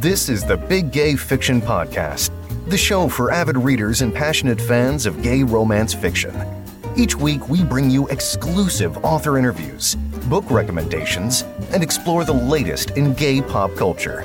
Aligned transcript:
This 0.00 0.28
is 0.28 0.44
the 0.44 0.56
Big 0.56 0.92
Gay 0.92 1.16
Fiction 1.16 1.60
Podcast, 1.60 2.30
the 2.68 2.78
show 2.78 3.08
for 3.08 3.32
avid 3.32 3.56
readers 3.56 4.00
and 4.00 4.14
passionate 4.14 4.60
fans 4.60 5.06
of 5.06 5.24
gay 5.24 5.42
romance 5.42 5.92
fiction. 5.92 6.32
Each 6.96 7.16
week, 7.16 7.48
we 7.48 7.64
bring 7.64 7.90
you 7.90 8.06
exclusive 8.06 8.96
author 9.04 9.36
interviews, 9.36 9.96
book 10.28 10.48
recommendations, 10.52 11.42
and 11.72 11.82
explore 11.82 12.24
the 12.24 12.32
latest 12.32 12.92
in 12.92 13.12
gay 13.14 13.42
pop 13.42 13.74
culture. 13.74 14.24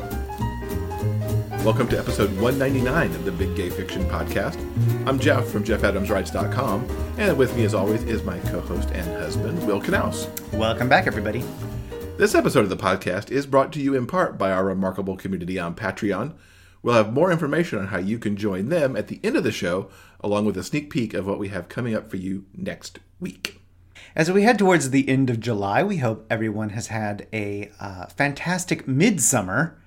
Welcome 1.64 1.88
to 1.88 1.98
episode 1.98 2.30
199 2.40 3.10
of 3.10 3.26
the 3.26 3.32
Big 3.32 3.56
Gay 3.56 3.72
Fiction 3.72 4.06
Podcast. 4.06 4.60
I'm 5.08 5.18
Jeff 5.18 5.48
from 5.48 5.64
JeffAdamsWrites.com, 5.64 7.16
and 7.18 7.36
with 7.36 7.56
me, 7.58 7.66
as 7.66 7.74
always, 7.74 8.04
is 8.04 8.22
my 8.22 8.38
co 8.42 8.62
host 8.62 8.92
and 8.92 9.08
husband, 9.20 9.66
Will 9.66 9.82
Knauss. 9.82 10.30
Welcome 10.54 10.88
back, 10.88 11.08
everybody. 11.08 11.44
This 12.16 12.36
episode 12.36 12.60
of 12.60 12.70
the 12.70 12.78
podcast 12.78 13.32
is 13.32 13.48
brought 13.48 13.74
to 13.74 13.82
you 13.82 13.96
in 13.96 14.06
part 14.06 14.38
by 14.38 14.52
our 14.52 14.64
remarkable 14.64 15.18
community 15.18 15.58
on 15.58 15.74
Patreon. 15.74 16.36
We'll 16.84 16.94
have 16.94 17.12
more 17.12 17.32
information 17.32 17.80
on 17.80 17.88
how 17.88 17.98
you 17.98 18.20
can 18.20 18.38
join 18.38 18.70
them 18.70 18.96
at 18.96 19.08
the 19.08 19.20
end 19.24 19.36
of 19.36 19.44
the 19.44 19.52
show, 19.52 19.90
along 20.20 20.46
with 20.46 20.56
a 20.56 20.64
sneak 20.64 20.92
peek 20.92 21.16
of 21.16 21.26
what 21.26 21.40
we 21.40 21.48
have 21.48 21.70
coming 21.70 21.96
up 21.96 22.12
for 22.12 22.18
you 22.18 22.46
next 22.54 23.00
week. 23.20 23.62
As 24.16 24.32
we 24.32 24.44
head 24.44 24.60
towards 24.60 24.92
the 24.92 25.10
end 25.10 25.32
of 25.32 25.40
July, 25.40 25.82
we 25.82 25.98
hope 25.98 26.28
everyone 26.30 26.70
has 26.70 26.88
had 26.88 27.28
a 27.34 27.72
uh, 27.80 28.06
fantastic 28.06 28.88
midsummer. 28.88 29.82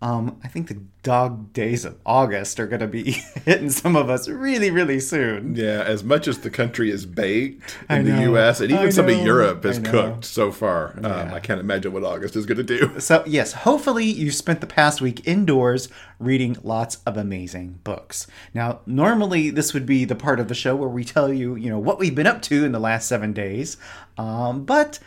Um, 0.00 0.38
I 0.44 0.48
think 0.48 0.68
the 0.68 0.80
dog 1.02 1.52
days 1.52 1.84
of 1.84 1.98
August 2.06 2.60
are 2.60 2.66
going 2.68 2.80
to 2.80 2.86
be 2.86 3.10
hitting 3.44 3.70
some 3.70 3.96
of 3.96 4.08
us 4.08 4.28
really, 4.28 4.70
really 4.70 5.00
soon. 5.00 5.56
Yeah, 5.56 5.82
as 5.84 6.04
much 6.04 6.28
as 6.28 6.38
the 6.38 6.50
country 6.50 6.90
is 6.90 7.04
baked 7.04 7.76
in 7.90 8.04
the. 8.04 8.22
U.S. 8.22 8.60
and 8.60 8.70
even 8.70 8.92
some 8.92 9.08
of. 9.08 9.18
Europe 9.18 9.64
is 9.64 9.78
cooked 9.80 10.24
so 10.24 10.52
far, 10.52 10.92
um, 10.98 11.04
Yeah. 11.04 11.34
I 11.34 11.40
can't 11.40 11.58
imagine 11.60 11.92
what 11.92 12.04
August 12.04 12.36
is 12.36 12.46
going 12.46 12.58
to 12.58 12.62
do. 12.64 13.00
So, 13.08 13.22
yes, 13.26 13.52
hopefully 13.52 14.04
you 14.04 14.30
spent 14.30 14.60
the 14.60 14.66
past 14.66 15.00
week 15.00 15.26
indoors 15.26 15.88
reading 16.18 16.56
lots 16.62 16.96
of 17.06 17.16
amazing 17.16 17.80
books. 17.84 18.26
Now, 18.54 18.80
normally 18.86 19.50
this 19.50 19.72
would 19.72 19.86
be 19.86 20.04
the 20.04 20.14
part 20.14 20.40
of 20.40 20.48
the 20.48 20.54
show 20.54 20.76
where 20.76 20.88
we 20.88 21.04
tell 21.04 21.32
you, 21.32 21.54
you 21.56 21.70
know, 21.70 21.78
what 21.78 21.98
we've 21.98 22.14
been 22.14 22.26
up 22.26 22.42
to 22.42 22.64
in 22.64 22.72
the 22.72 22.78
last 22.78 23.08
seven 23.08 23.32
days. 23.32 23.76
Um, 24.18 24.64
but 24.64 24.98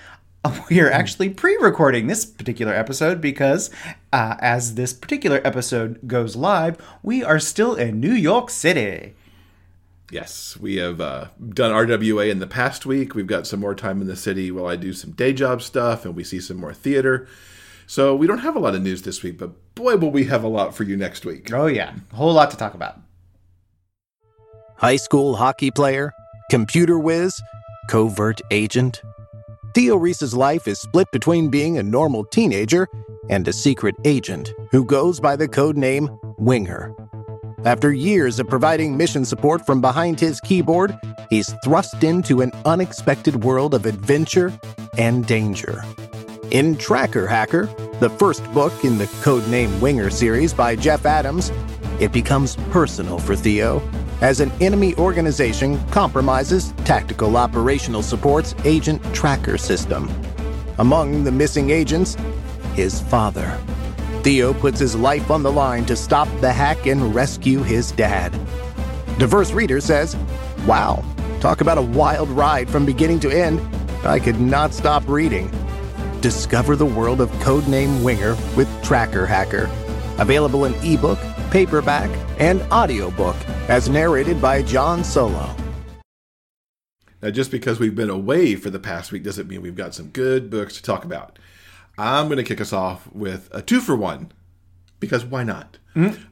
we 0.69 0.79
are 0.79 0.91
actually 0.91 1.29
pre-recording 1.29 2.07
this 2.07 2.25
particular 2.25 2.73
episode 2.73 3.21
because 3.21 3.69
uh, 4.11 4.35
as 4.39 4.75
this 4.75 4.93
particular 4.93 5.41
episode 5.43 6.07
goes 6.07 6.35
live, 6.35 6.77
we 7.03 7.23
are 7.23 7.39
still 7.39 7.75
in 7.75 7.99
New 7.99 8.13
York 8.13 8.49
City. 8.49 9.13
Yes, 10.09 10.57
we 10.59 10.75
have 10.75 10.99
uh, 10.99 11.27
done 11.49 11.71
RWA 11.71 12.29
in 12.29 12.39
the 12.39 12.47
past 12.47 12.85
week. 12.85 13.15
We've 13.15 13.27
got 13.27 13.47
some 13.47 13.59
more 13.59 13.75
time 13.75 14.01
in 14.01 14.07
the 14.07 14.15
city 14.15 14.51
while 14.51 14.67
I 14.67 14.75
do 14.75 14.93
some 14.93 15.11
day 15.11 15.31
job 15.31 15.61
stuff 15.61 16.05
and 16.05 16.15
we 16.15 16.23
see 16.23 16.41
some 16.41 16.57
more 16.57 16.73
theater. 16.73 17.27
So 17.87 18.15
we 18.15 18.27
don't 18.27 18.39
have 18.39 18.55
a 18.55 18.59
lot 18.59 18.75
of 18.75 18.81
news 18.81 19.03
this 19.03 19.23
week, 19.23 19.37
but 19.37 19.51
boy, 19.75 19.97
will 19.97 20.11
we 20.11 20.25
have 20.25 20.43
a 20.43 20.49
lot 20.49 20.75
for 20.75 20.83
you 20.83 20.97
next 20.97 21.25
week. 21.25 21.51
Oh 21.53 21.67
yeah, 21.67 21.93
a 22.11 22.15
whole 22.15 22.33
lot 22.33 22.51
to 22.51 22.57
talk 22.57 22.73
about. 22.73 22.99
High 24.77 24.95
school 24.95 25.35
hockey 25.35 25.71
player, 25.71 26.11
computer 26.49 26.97
whiz, 26.97 27.39
covert 27.87 28.41
agent. 28.49 29.01
Theo 29.73 29.95
Reese's 29.95 30.33
life 30.33 30.67
is 30.67 30.81
split 30.81 31.09
between 31.11 31.49
being 31.49 31.77
a 31.77 31.83
normal 31.83 32.25
teenager 32.25 32.89
and 33.29 33.47
a 33.47 33.53
secret 33.53 33.95
agent 34.03 34.53
who 34.69 34.83
goes 34.83 35.21
by 35.21 35.37
the 35.37 35.47
code 35.47 35.77
name 35.77 36.09
Winger. 36.37 36.93
After 37.63 37.93
years 37.93 38.37
of 38.39 38.49
providing 38.49 38.97
mission 38.97 39.23
support 39.23 39.65
from 39.65 39.79
behind 39.79 40.19
his 40.19 40.41
keyboard, 40.41 40.97
he's 41.29 41.53
thrust 41.63 42.03
into 42.03 42.41
an 42.41 42.51
unexpected 42.65 43.45
world 43.45 43.73
of 43.73 43.85
adventure 43.85 44.51
and 44.97 45.25
danger. 45.25 45.81
In 46.49 46.75
Tracker 46.75 47.25
Hacker, 47.25 47.67
the 48.01 48.09
first 48.09 48.43
book 48.53 48.73
in 48.83 48.97
the 48.97 49.05
Codename 49.23 49.79
Winger 49.79 50.09
series 50.09 50.53
by 50.53 50.75
Jeff 50.75 51.05
Adams, 51.05 51.49
it 52.01 52.11
becomes 52.11 52.57
personal 52.71 53.19
for 53.19 53.37
Theo 53.37 53.79
as 54.21 54.39
an 54.39 54.51
enemy 54.61 54.95
organization 54.95 55.83
compromises 55.89 56.73
Tactical 56.85 57.35
Operational 57.37 58.03
Support's 58.03 58.55
agent 58.63 59.01
tracker 59.13 59.57
system. 59.57 60.09
Among 60.77 61.23
the 61.23 61.31
missing 61.31 61.71
agents, 61.71 62.15
his 62.73 63.01
father. 63.01 63.59
Theo 64.23 64.53
puts 64.53 64.79
his 64.79 64.95
life 64.95 65.31
on 65.31 65.41
the 65.41 65.51
line 65.51 65.85
to 65.85 65.95
stop 65.95 66.27
the 66.39 66.53
hack 66.53 66.85
and 66.85 67.13
rescue 67.13 67.63
his 67.63 67.91
dad. 67.91 68.31
Diverse 69.17 69.51
Reader 69.51 69.81
says, 69.81 70.15
Wow, 70.67 71.03
talk 71.39 71.61
about 71.61 71.79
a 71.79 71.81
wild 71.81 72.29
ride 72.29 72.69
from 72.69 72.85
beginning 72.85 73.19
to 73.21 73.29
end. 73.29 73.59
I 74.05 74.19
could 74.19 74.39
not 74.39 74.73
stop 74.73 75.07
reading. 75.07 75.51
Discover 76.21 76.75
the 76.75 76.85
world 76.85 77.19
of 77.19 77.31
Codename 77.39 78.03
Winger 78.03 78.35
with 78.55 78.69
Tracker 78.83 79.25
Hacker. 79.25 79.69
Available 80.19 80.65
in 80.65 80.75
ebook, 80.83 81.17
paperback, 81.51 82.09
and 82.39 82.61
audiobook, 82.71 83.35
as 83.69 83.89
narrated 83.89 84.41
by 84.41 84.63
John 84.63 85.03
Solo. 85.03 85.53
Now, 87.21 87.29
just 87.29 87.51
because 87.51 87.79
we've 87.79 87.93
been 87.93 88.09
away 88.09 88.55
for 88.55 88.71
the 88.71 88.79
past 88.79 89.11
week 89.11 89.21
doesn't 89.21 89.47
mean 89.47 89.61
we've 89.61 89.75
got 89.75 89.93
some 89.93 90.07
good 90.07 90.49
books 90.49 90.75
to 90.77 90.81
talk 90.81 91.05
about. 91.05 91.37
I'm 91.97 92.27
going 92.27 92.37
to 92.37 92.43
kick 92.43 92.59
us 92.59 92.73
off 92.73 93.07
with 93.13 93.47
a 93.51 93.61
two 93.61 93.79
for 93.79 93.95
one, 93.95 94.31
because 94.99 95.23
why 95.23 95.43
not? 95.43 95.77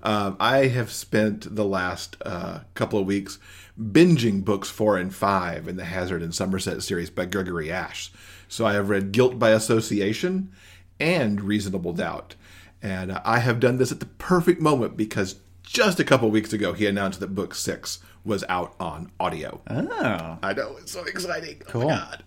Um, 0.03 0.38
I 0.40 0.68
have 0.68 0.90
spent 0.90 1.53
the 1.53 1.66
last 1.66 2.16
uh, 2.25 2.62
couple 2.74 2.97
of 2.97 3.06
weeks 3.06 3.38
binging 3.79 4.44
books 4.46 4.69
four 4.69 4.97
and 4.97 5.13
five 5.13 5.68
in 5.68 5.75
the 5.75 5.84
Hazard 5.84 6.24
and 6.24 6.34
Somerset 6.34 6.81
series 6.81 7.09
by 7.09 7.25
Gregory 7.25 7.69
Ashe. 7.69 8.12
So 8.47 8.66
I 8.66 8.74
have 8.74 8.90
read 8.90 9.12
Guilt 9.12 9.38
by 9.38 9.52
Association 9.52 10.52
and 11.00 11.41
Reasonable 11.41 11.94
Doubt. 11.94 12.35
And 12.81 13.12
uh, 13.12 13.22
I 13.25 13.40
have 13.40 13.59
done 13.59 13.78
this 13.78 13.91
at 13.91 14.00
the 14.00 14.06
perfect 14.06 14.62
moment 14.62 14.95
because 14.97 15.35
just 15.63 16.00
a 16.00 16.03
couple 16.03 16.29
weeks 16.31 16.53
ago 16.53 16.73
he 16.73 16.85
announced 16.88 17.19
that 17.19 17.35
book 17.35 17.53
six 17.53 18.00
was 18.25 18.44
out 18.50 18.75
on 18.79 19.12
audio. 19.19 19.62
Oh, 19.69 20.38
I 20.41 20.53
know, 20.53 20.75
it's 20.79 20.91
so 20.91 21.03
exciting. 21.03 21.62
Oh 21.67 21.72
Cool. 21.72 21.84
my 21.85 21.90
God. 21.90 22.23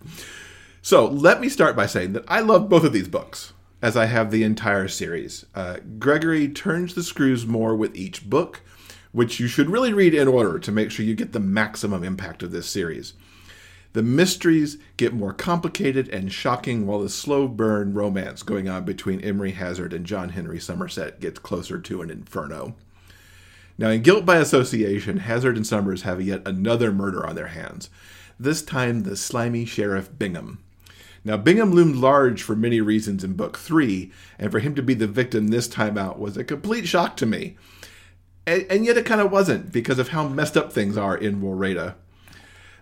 So 0.81 1.05
let 1.05 1.39
me 1.41 1.49
start 1.49 1.75
by 1.75 1.85
saying 1.85 2.13
that 2.13 2.25
I 2.27 2.41
love 2.41 2.67
both 2.69 2.83
of 2.83 2.93
these 2.93 3.07
books, 3.07 3.53
as 3.81 3.95
I 3.95 4.05
have 4.05 4.31
the 4.31 4.43
entire 4.43 4.87
series. 4.87 5.45
Uh, 5.55 5.77
Gregory 5.99 6.47
turns 6.49 6.93
the 6.93 7.03
screws 7.03 7.45
more 7.45 7.75
with 7.75 7.95
each 7.95 8.29
book, 8.29 8.61
which 9.11 9.39
you 9.39 9.47
should 9.47 9.69
really 9.69 9.93
read 9.93 10.13
in 10.13 10.27
order 10.27 10.59
to 10.59 10.71
make 10.71 10.91
sure 10.91 11.05
you 11.05 11.15
get 11.15 11.31
the 11.31 11.39
maximum 11.39 12.03
impact 12.03 12.43
of 12.43 12.51
this 12.51 12.67
series. 12.69 13.13
The 13.93 14.03
mysteries 14.03 14.77
get 14.97 15.13
more 15.13 15.33
complicated 15.33 16.09
and 16.09 16.31
shocking 16.31 16.87
while 16.87 16.99
the 16.99 17.09
slow 17.09 17.47
burn 17.47 17.93
romance 17.93 18.41
going 18.41 18.67
on 18.67 18.85
between 18.85 19.21
Emery 19.21 19.51
Hazard 19.51 19.93
and 19.93 20.03
John 20.03 20.29
Henry 20.29 20.59
Somerset 20.59 21.19
gets 21.19 21.37
closer 21.37 21.79
to 21.79 22.01
an 22.01 22.09
inferno. 22.09 22.75
Now, 23.77 23.89
in 23.89 24.01
Guilt 24.01 24.25
by 24.25 24.37
Association, 24.37 25.17
Hazard 25.17 25.55
and 25.57 25.65
Somers 25.65 26.01
have 26.03 26.21
yet 26.21 26.41
another 26.47 26.91
murder 26.91 27.25
on 27.25 27.35
their 27.35 27.47
hands. 27.47 27.91
This 28.39 28.63
time, 28.63 29.03
the 29.03 29.15
slimy 29.15 29.65
Sheriff 29.65 30.09
Bingham. 30.17 30.63
Now, 31.23 31.37
Bingham 31.37 31.71
loomed 31.71 31.95
large 31.95 32.41
for 32.41 32.55
many 32.55 32.81
reasons 32.81 33.23
in 33.23 33.33
Book 33.33 33.57
3, 33.57 34.11
and 34.39 34.51
for 34.51 34.59
him 34.59 34.73
to 34.75 34.81
be 34.81 34.95
the 34.95 35.07
victim 35.07 35.47
this 35.47 35.67
time 35.67 35.97
out 35.97 36.19
was 36.19 36.35
a 36.35 36.43
complete 36.43 36.87
shock 36.87 37.15
to 37.17 37.25
me. 37.25 37.57
And, 38.45 38.65
and 38.69 38.85
yet 38.85 38.97
it 38.97 39.05
kind 39.05 39.21
of 39.21 39.31
wasn't, 39.31 39.71
because 39.71 39.99
of 39.99 40.09
how 40.09 40.27
messed 40.27 40.57
up 40.57 40.73
things 40.73 40.97
are 40.97 41.15
in 41.15 41.41
Wahredua. 41.41 41.95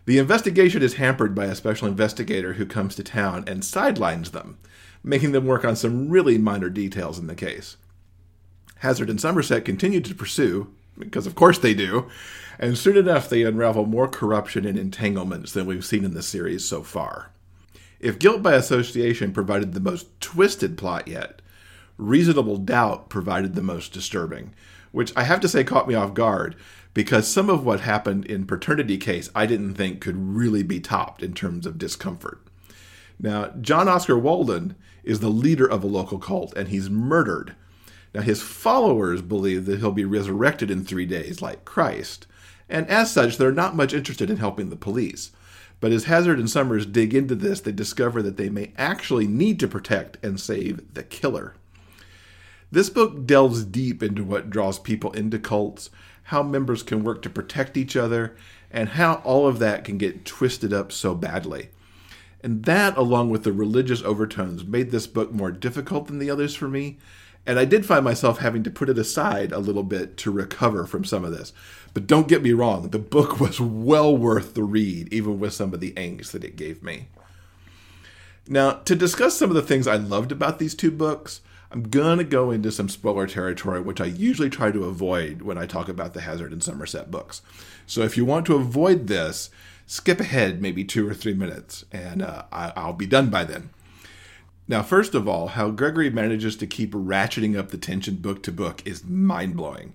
The 0.05 0.17
investigation 0.17 0.81
is 0.81 0.95
hampered 0.95 1.35
by 1.35 1.45
a 1.45 1.55
special 1.55 1.87
investigator 1.87 2.53
who 2.53 2.65
comes 2.65 2.95
to 2.95 3.03
town 3.03 3.43
and 3.47 3.63
sidelines 3.63 4.31
them, 4.31 4.57
making 5.03 5.31
them 5.31 5.45
work 5.45 5.63
on 5.63 5.75
some 5.75 6.09
really 6.09 6.37
minor 6.37 6.69
details 6.69 7.19
in 7.19 7.27
the 7.27 7.35
case. 7.35 7.77
Hazard 8.79 9.11
and 9.11 9.21
Somerset 9.21 9.63
continue 9.63 10.01
to 10.01 10.15
pursue, 10.15 10.73
because 10.97 11.27
of 11.27 11.35
course 11.35 11.59
they 11.59 11.75
do, 11.75 12.09
and 12.57 12.77
soon 12.77 12.97
enough 12.97 13.29
they 13.29 13.43
unravel 13.43 13.85
more 13.85 14.07
corruption 14.07 14.65
and 14.65 14.77
entanglements 14.77 15.51
than 15.51 15.67
we've 15.67 15.85
seen 15.85 16.03
in 16.03 16.15
the 16.15 16.23
series 16.23 16.65
so 16.65 16.81
far. 16.81 17.31
If 17.99 18.17
Guilt 18.17 18.41
by 18.41 18.55
Association 18.55 19.31
provided 19.31 19.73
the 19.73 19.79
most 19.79 20.19
twisted 20.19 20.79
plot 20.79 21.07
yet, 21.07 21.43
Reasonable 21.99 22.57
Doubt 22.57 23.09
provided 23.09 23.53
the 23.53 23.61
most 23.61 23.93
disturbing, 23.93 24.55
which 24.91 25.13
I 25.15 25.23
have 25.23 25.39
to 25.41 25.47
say 25.47 25.63
caught 25.63 25.87
me 25.87 25.95
off 25.95 26.13
guard 26.13 26.55
because 26.93 27.27
some 27.27 27.49
of 27.49 27.65
what 27.65 27.81
happened 27.81 28.25
in 28.25 28.45
Paternity 28.45 28.97
Case 28.97 29.29
I 29.33 29.45
didn't 29.45 29.75
think 29.75 30.01
could 30.01 30.17
really 30.17 30.63
be 30.63 30.79
topped 30.79 31.23
in 31.23 31.33
terms 31.33 31.65
of 31.65 31.77
discomfort. 31.77 32.41
Now, 33.19 33.49
John 33.61 33.87
Oscar 33.87 34.17
Walden 34.17 34.75
is 35.03 35.19
the 35.19 35.29
leader 35.29 35.65
of 35.65 35.83
a 35.83 35.87
local 35.87 36.19
cult 36.19 36.55
and 36.55 36.69
he's 36.69 36.89
murdered. 36.89 37.55
Now, 38.13 38.21
his 38.21 38.41
followers 38.41 39.21
believe 39.21 39.65
that 39.65 39.79
he'll 39.79 39.91
be 39.91 40.05
resurrected 40.05 40.69
in 40.69 40.83
three 40.83 41.05
days 41.05 41.41
like 41.41 41.63
Christ, 41.63 42.27
and 42.67 42.87
as 42.87 43.11
such, 43.11 43.37
they're 43.37 43.51
not 43.51 43.75
much 43.75 43.93
interested 43.93 44.29
in 44.29 44.37
helping 44.37 44.69
the 44.69 44.75
police. 44.75 45.31
But 45.79 45.91
as 45.91 46.05
Hazard 46.05 46.39
and 46.39 46.49
Somers 46.49 46.85
dig 46.85 47.13
into 47.13 47.35
this, 47.35 47.61
they 47.61 47.71
discover 47.71 48.21
that 48.21 48.37
they 48.37 48.49
may 48.49 48.71
actually 48.77 49.27
need 49.27 49.59
to 49.59 49.67
protect 49.67 50.23
and 50.23 50.39
save 50.39 50.93
the 50.93 51.03
killer. 51.03 51.55
This 52.71 52.89
book 52.89 53.25
delves 53.25 53.65
deep 53.65 54.01
into 54.01 54.23
what 54.23 54.49
draws 54.49 54.79
people 54.79 55.11
into 55.11 55.37
cults, 55.37 55.89
how 56.23 56.41
members 56.41 56.83
can 56.83 57.03
work 57.03 57.21
to 57.23 57.29
protect 57.29 57.75
each 57.75 57.97
other, 57.97 58.35
and 58.71 58.89
how 58.89 59.15
all 59.25 59.45
of 59.45 59.59
that 59.59 59.83
can 59.83 59.97
get 59.97 60.23
twisted 60.23 60.71
up 60.71 60.91
so 60.91 61.13
badly. 61.13 61.69
And 62.41 62.63
that, 62.63 62.97
along 62.97 63.29
with 63.29 63.43
the 63.43 63.51
religious 63.51 64.01
overtones, 64.01 64.63
made 64.63 64.91
this 64.91 65.05
book 65.05 65.33
more 65.33 65.51
difficult 65.51 66.07
than 66.07 66.19
the 66.19 66.29
others 66.29 66.55
for 66.55 66.69
me, 66.69 66.97
And 67.45 67.57
I 67.57 67.65
did 67.65 67.85
find 67.85 68.03
myself 68.05 68.37
having 68.37 68.63
to 68.63 68.71
put 68.71 68.89
it 68.89 68.99
aside 68.99 69.51
a 69.51 69.59
little 69.59 69.83
bit 69.83 70.15
to 70.17 70.31
recover 70.31 70.85
from 70.85 71.03
some 71.03 71.25
of 71.25 71.31
this. 71.31 71.53
But 71.93 72.05
don't 72.05 72.27
get 72.27 72.43
me 72.43 72.53
wrong, 72.53 72.89
the 72.89 72.99
book 72.99 73.39
was 73.39 73.59
well 73.59 74.15
worth 74.15 74.53
the 74.53 74.63
read, 74.63 75.11
even 75.11 75.39
with 75.39 75.53
some 75.53 75.73
of 75.73 75.79
the 75.79 75.91
angst 75.93 76.31
that 76.31 76.43
it 76.43 76.55
gave 76.55 76.83
me. 76.83 77.07
Now, 78.47 78.73
to 78.73 78.95
discuss 78.95 79.37
some 79.37 79.49
of 79.49 79.55
the 79.55 79.61
things 79.61 79.87
I 79.87 79.95
loved 79.95 80.31
about 80.31 80.59
these 80.59 80.75
two 80.75 80.91
books, 80.91 81.41
I'm 81.71 81.83
going 81.83 82.17
to 82.17 82.25
go 82.25 82.51
into 82.51 82.69
some 82.69 82.89
spoiler 82.89 83.27
territory, 83.27 83.79
which 83.79 84.01
I 84.01 84.05
usually 84.05 84.49
try 84.49 84.71
to 84.71 84.83
avoid 84.83 85.41
when 85.41 85.57
I 85.57 85.65
talk 85.65 85.87
about 85.87 86.13
the 86.13 86.21
Hazard 86.21 86.51
and 86.51 86.61
Somerset 86.61 87.09
books. 87.09 87.41
So 87.87 88.01
if 88.01 88.17
you 88.17 88.25
want 88.25 88.45
to 88.47 88.55
avoid 88.55 89.07
this, 89.07 89.49
skip 89.85 90.19
ahead 90.19 90.61
maybe 90.61 90.83
two 90.83 91.07
or 91.07 91.13
three 91.13 91.33
minutes, 91.33 91.85
and 91.91 92.21
uh, 92.21 92.43
I- 92.51 92.85
will 92.85 92.93
be 92.93 93.05
done 93.05 93.29
by 93.29 93.45
then. 93.45 93.69
Now, 94.67 94.83
first 94.83 95.15
of 95.15 95.29
all, 95.29 95.47
how 95.47 95.69
Gregory 95.69 96.09
manages 96.09 96.57
to 96.57 96.67
keep 96.67 96.91
ratcheting 96.91 97.57
up 97.57 97.69
the 97.69 97.77
tension 97.77 98.15
book 98.15 98.43
to 98.43 98.51
book 98.51 98.85
is 98.85 99.05
mind 99.05 99.55
blowing. 99.55 99.93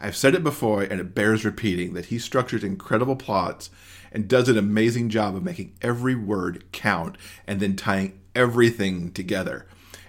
I've 0.00 0.16
said 0.16 0.34
it 0.34 0.42
before, 0.42 0.82
and 0.82 1.00
it 1.00 1.14
bears 1.14 1.44
repeating 1.44 1.94
that 1.94 2.06
he 2.06 2.18
structures 2.18 2.64
incredible 2.64 3.16
plots 3.16 3.70
and 4.12 4.28
does 4.28 4.48
an 4.48 4.58
amazing 4.58 5.10
job 5.10 5.36
of 5.36 5.44
making 5.44 5.74
every 5.80 6.14
word 6.16 6.64
count 6.72 7.16
and 7.46 7.60
then 7.60 7.76
tying 7.76 8.18
everything 8.34 9.12
together. 9.12 9.66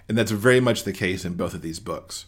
And 0.08 0.16
that's 0.16 0.30
very 0.30 0.60
much 0.60 0.84
the 0.84 0.92
case 0.92 1.24
in 1.24 1.34
both 1.34 1.54
of 1.54 1.62
these 1.62 1.80
books. 1.80 2.26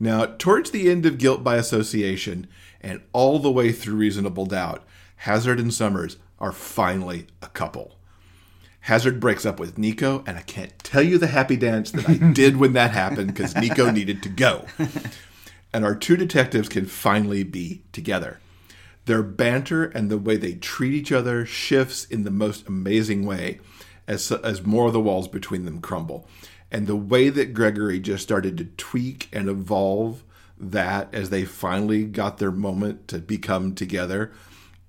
Now, 0.00 0.26
towards 0.26 0.70
the 0.70 0.90
end 0.90 1.06
of 1.06 1.18
Guilt 1.18 1.44
by 1.44 1.56
Association 1.56 2.46
and 2.80 3.02
all 3.12 3.38
the 3.38 3.50
way 3.50 3.72
through 3.72 3.96
Reasonable 3.96 4.46
Doubt, 4.46 4.84
Hazard 5.16 5.60
and 5.60 5.72
Somers 5.72 6.16
are 6.38 6.52
finally 6.52 7.26
a 7.42 7.48
couple. 7.48 7.96
Hazard 8.80 9.18
breaks 9.18 9.46
up 9.46 9.58
with 9.58 9.78
Nico, 9.78 10.22
and 10.26 10.36
I 10.36 10.42
can't 10.42 10.78
tell 10.80 11.02
you 11.02 11.16
the 11.16 11.28
happy 11.28 11.56
dance 11.56 11.90
that 11.92 12.08
I 12.08 12.14
did 12.32 12.58
when 12.58 12.74
that 12.74 12.90
happened 12.90 13.28
because 13.28 13.56
Nico 13.56 13.90
needed 13.90 14.22
to 14.24 14.28
go. 14.28 14.66
And 15.72 15.84
our 15.84 15.94
two 15.94 16.16
detectives 16.16 16.68
can 16.68 16.86
finally 16.86 17.42
be 17.42 17.82
together. 17.92 18.40
Their 19.06 19.22
banter 19.22 19.84
and 19.84 20.10
the 20.10 20.18
way 20.18 20.36
they 20.36 20.54
treat 20.54 20.92
each 20.92 21.12
other 21.12 21.44
shifts 21.46 22.04
in 22.04 22.24
the 22.24 22.30
most 22.30 22.68
amazing 22.68 23.24
way 23.24 23.60
as, 24.06 24.30
as 24.30 24.64
more 24.64 24.86
of 24.86 24.92
the 24.92 25.00
walls 25.00 25.28
between 25.28 25.64
them 25.64 25.80
crumble. 25.80 26.28
And 26.70 26.86
the 26.86 26.96
way 26.96 27.28
that 27.28 27.54
Gregory 27.54 28.00
just 28.00 28.22
started 28.22 28.58
to 28.58 28.64
tweak 28.64 29.28
and 29.32 29.48
evolve 29.48 30.24
that 30.58 31.12
as 31.14 31.30
they 31.30 31.44
finally 31.44 32.04
got 32.04 32.38
their 32.38 32.50
moment 32.50 33.06
to 33.08 33.18
become 33.18 33.74
together 33.74 34.32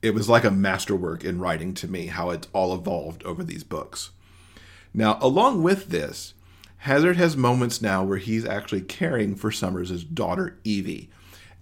it 0.05 0.13
was 0.13 0.29
like 0.29 0.43
a 0.43 0.51
masterwork 0.51 1.23
in 1.23 1.39
writing 1.39 1.73
to 1.73 1.87
me 1.87 2.05
how 2.05 2.29
it's 2.29 2.47
all 2.53 2.75
evolved 2.75 3.23
over 3.23 3.43
these 3.43 3.63
books. 3.63 4.11
Now, 4.93 5.17
along 5.19 5.63
with 5.63 5.87
this, 5.87 6.35
Hazard 6.77 7.17
has 7.17 7.35
moments 7.35 7.81
now 7.81 8.03
where 8.03 8.19
he's 8.19 8.45
actually 8.45 8.81
caring 8.81 9.35
for 9.35 9.51
Somers' 9.51 10.03
daughter, 10.03 10.59
Evie. 10.63 11.09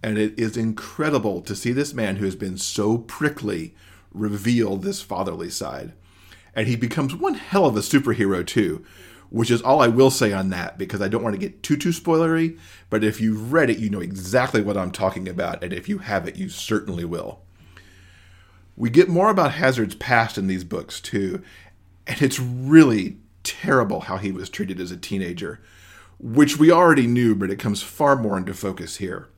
And 0.03 0.17
it 0.17 0.37
is 0.37 0.57
incredible 0.57 1.39
to 1.39 1.55
see 1.55 1.71
this 1.71 1.93
man 1.93 2.17
who 2.17 2.25
has 2.25 2.35
been 2.35 2.57
so 2.57 2.97
prickly 2.97 3.75
reveal 4.13 4.75
this 4.75 5.01
fatherly 5.01 5.49
side. 5.49 5.93
And 6.53 6.67
he 6.67 6.75
becomes 6.75 7.15
one 7.15 7.35
hell 7.35 7.65
of 7.65 7.77
a 7.77 7.79
superhero, 7.79 8.45
too, 8.45 8.83
which 9.33 9.49
is 9.49 9.63
all 9.63 9.81
I 9.81 9.87
will 9.87 10.11
say 10.11 10.31
on 10.31 10.51
that 10.51 10.77
because 10.77 11.01
I 11.01 11.07
don't 11.07 11.23
want 11.23 11.33
to 11.33 11.39
get 11.39 11.63
too, 11.63 11.75
too 11.75 11.89
spoilery. 11.89 12.59
But 12.91 13.03
if 13.03 13.19
you've 13.19 13.51
read 13.51 13.71
it, 13.71 13.79
you 13.79 13.89
know 13.89 13.99
exactly 13.99 14.61
what 14.61 14.77
I'm 14.77 14.91
talking 14.91 15.27
about. 15.27 15.63
And 15.63 15.73
if 15.73 15.89
you 15.89 15.97
have 15.97 16.27
it, 16.27 16.35
you 16.35 16.49
certainly 16.49 17.03
will. 17.03 17.41
We 18.75 18.91
get 18.91 19.09
more 19.09 19.31
about 19.31 19.53
Hazard's 19.53 19.95
past 19.95 20.37
in 20.37 20.45
these 20.45 20.63
books, 20.63 21.01
too, 21.01 21.41
and 22.05 22.21
it's 22.21 22.39
really 22.39 23.17
terrible 23.41 24.01
how 24.01 24.17
he 24.17 24.31
was 24.31 24.51
treated 24.51 24.79
as 24.79 24.91
a 24.91 24.97
teenager, 24.97 25.59
which 26.19 26.59
we 26.59 26.69
already 26.69 27.07
knew, 27.07 27.33
but 27.33 27.49
it 27.49 27.57
comes 27.57 27.81
far 27.81 28.15
more 28.15 28.37
into 28.37 28.53
focus 28.53 28.97
here. 28.97 29.29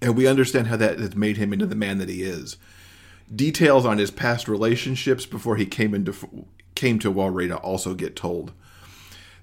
And 0.00 0.16
we 0.16 0.28
understand 0.28 0.68
how 0.68 0.76
that 0.76 1.00
has 1.00 1.16
made 1.16 1.36
him 1.36 1.52
into 1.52 1.66
the 1.66 1.74
man 1.74 1.98
that 1.98 2.08
he 2.08 2.22
is. 2.22 2.58
Details 3.34 3.84
on 3.84 3.98
his 3.98 4.12
past 4.12 4.46
relationships 4.46 5.26
before 5.26 5.56
he 5.56 5.66
came 5.66 5.94
into 5.94 6.46
came 6.76 7.00
to 7.00 7.12
Wahredua 7.12 7.60
also 7.64 7.94
get 7.94 8.14
told. 8.14 8.52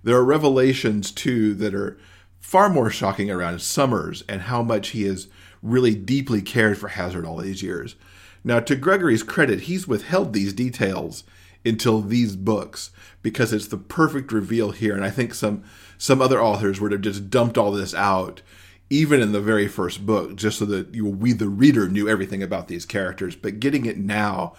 There 0.04 0.16
are 0.16 0.24
revelations 0.24 1.12
too 1.12 1.54
that 1.56 1.74
are 1.74 1.98
far 2.40 2.70
more 2.70 2.90
shocking 2.90 3.30
around 3.30 3.62
Somers 3.62 4.24
and 4.30 4.44
how 4.44 4.64
much 4.64 4.90
he 4.90 5.04
has 5.04 5.28
really 5.62 5.96
deeply 5.96 6.42
cared 6.42 6.78
for 6.78 6.90
Hazard 6.90 7.26
all 7.26 7.38
these 7.38 7.64
years. 7.64 7.96
Now, 8.44 8.60
to 8.62 8.76
Gregory's 8.76 9.24
credit, 9.24 9.62
he's 9.62 9.88
withheld 9.88 10.32
these 10.32 10.54
details 10.54 11.24
until 11.66 12.02
these 12.02 12.36
books 12.36 12.92
because 13.22 13.52
it's 13.52 13.68
the 13.68 13.78
perfect 13.78 14.32
reveal 14.32 14.72
here. 14.72 14.96
And 14.96 15.04
I 15.04 15.10
think 15.10 15.34
some 15.34 15.64
some 15.98 16.22
other 16.22 16.42
authors 16.42 16.80
would 16.80 16.92
have 16.92 17.02
just 17.02 17.30
dumped 17.30 17.58
all 17.58 17.72
this 17.72 17.94
out, 17.94 18.42
even 18.90 19.20
in 19.20 19.32
the 19.32 19.42
very 19.42 19.68
first 19.68 20.06
book, 20.06 20.36
just 20.36 20.60
so 20.60 20.66
that 20.66 20.94
you, 20.94 21.06
we, 21.06 21.34
the 21.34 21.50
reader, 21.50 21.90
knew 21.90 22.08
everything 22.08 22.44
about 22.44 22.68
these 22.68 22.86
characters. 22.86 23.36
But 23.36 23.60
getting 23.60 23.86
it 23.86 23.98
now 23.98 24.56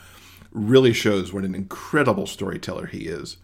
really 0.50 0.92
shows 0.92 1.32
what 1.32 1.44
an 1.44 1.54
incredible 1.54 2.26
storyteller 2.26 2.86
he 2.86 3.06
is. 3.06 3.36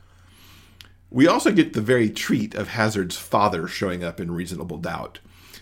We 1.15 1.29
also 1.29 1.53
get 1.53 1.75
the 1.75 1.81
very 1.81 2.11
treat 2.11 2.57
of 2.57 2.71
Hazard's 2.71 3.17
father 3.17 3.69
showing 3.69 4.03
up 4.03 4.19
in 4.19 4.33
Reasonable 4.33 4.79
Doubt. 4.79 5.21